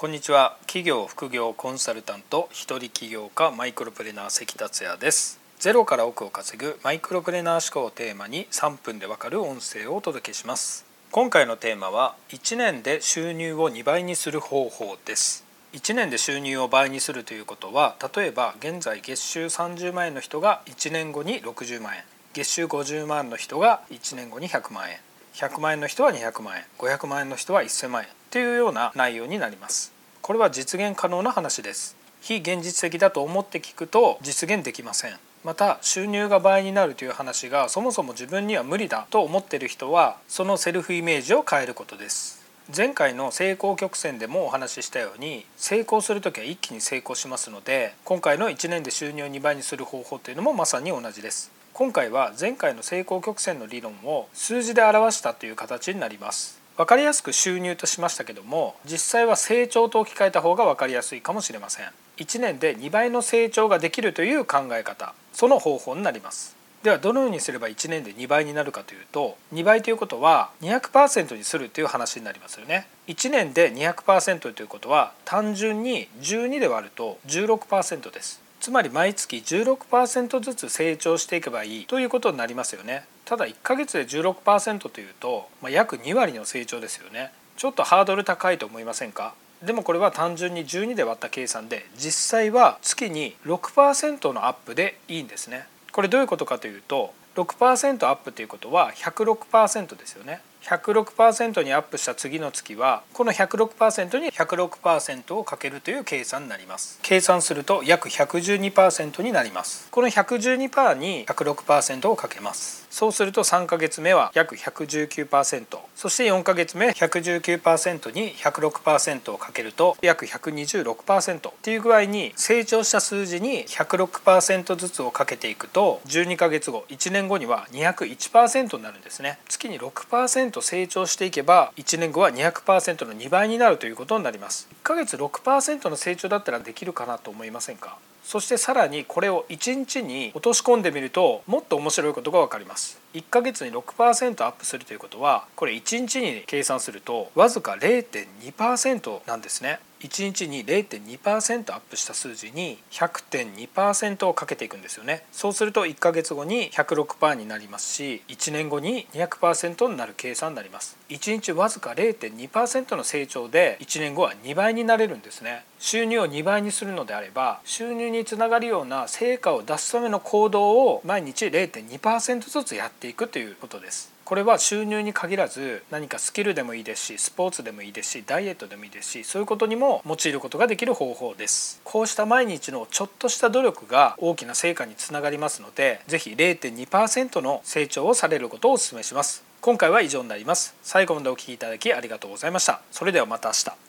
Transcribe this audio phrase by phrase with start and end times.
[0.00, 0.56] こんにちは。
[0.60, 5.40] 企業副業コンサルタント一人起業家マイクロプレーナー関達也です。
[5.58, 10.86] ゼロから億を稼ぐマイクロプレーナー思考をテーマに3分でわかる音声をお届けします。
[11.10, 15.44] 今回のテーマは1年で収入を2倍にする方法です。
[15.72, 22.04] 1年で収入を倍にするということは例えば現在月収30万円の人が1年後に60万円。
[22.34, 24.98] 月収50万の人が1年後に100万円。
[25.38, 29.92] 100万円の人は200万円500万円の人は1000万円というような内容になります。
[30.20, 31.96] これは実現可能な話です。
[32.20, 35.12] 非現実的だと思って聞くと実現できません。
[35.44, 42.44] また収入が倍になるという話がそもそも自分には無理だと思っている人はそのセルフイメージを変えることです。
[42.76, 51.57] 前回の成功曲線でもお話ししたように成功する時は一気に成功しますので今回の1年で収入を2倍にする方法というのもまさに同じです。
[51.78, 56.60] 今回は前回の成功曲線の理論を数字で表したという形になります。
[56.76, 61.86] 分かりやすく収入としましたけども実際は成長と置き換えた方が分かりやすいかもしれません。
[62.16, 66.56] 1年で2倍の成長ができるという考え方その方法になります。
[66.82, 72.88] ではどのようにすれば1年で2倍になるかというと2倍ということは200%にするという話になりますよね。
[73.06, 78.47] 1年で200%ということは単純に12で割ると16%です。
[78.60, 83.04] つまり毎月16%ずつ成長していけばいいということになりますよね。
[83.24, 87.32] ただ1ヶ月で16%というと、まあ、約2割の成長ですよね。
[87.56, 89.34] ちょっとハードル高いと思いませんか？
[89.62, 95.66] でもこれは単純に12で割った計算で実際は月に6%のアップでいいんですね。
[95.92, 100.40] これどういうことかというと6%アップということは106%ですよね。
[100.62, 106.98] 106%にアップした次の月はこの106%に106%をかけるという計算になります。
[107.02, 109.88] 計算すると約112%になります。
[109.90, 112.86] この112%に106%をかけます。
[112.90, 129.40] そうすると3ヶ月目は約119%そして4ヶ月目119%に106%をかけると約126%っていう具合に成長した数字に106%ずつをかけていくと12ヶ月後1年後には201%になるんですね。
[129.48, 134.68] 月に6%成長していけば1年後は200%の2倍になるということになります。
[134.84, 137.98] 1ヶ月6%の成長だったらできるかなと思いませんか？
[138.28, 143.00] そしてさらにこれを1日に落とし込んでみるともっと面白いことが分かります。
[143.14, 149.80] 1ヶ月に6%アップするということはこれ1日に計算するとわずか0.2%なんですね。
[150.00, 155.24] 1日に0.2%アップした数字に100.2%をかけていくんですよね。
[155.32, 160.96] そうすると1ヶ月後に106%になりますし1年後に200%になる計算になります。
[161.08, 165.64] 1日わずか0.2%の成長で1年後は2倍になれるんですね。
[165.78, 174.17] 収入を2倍にするのであれば収入につながるような成果を出すための行動を毎日0.2%ずつやっていくということです。
[174.28, 181.80] これは収入に限らず何かスキルでもいいですしスポーツでもいいですしダイエットでもいいですしそういうことにも用いることができる方法です。
[181.82, 189.44] こうした毎日のちょっとした努力が大きな成果につながりますので是非0.2%の成長をされることをお勧めします。
[189.62, 190.76] 今回は以上になります。
[190.82, 192.82] 最後までお聴きいただきありがとうございました。
[192.90, 193.87] それではまた明日。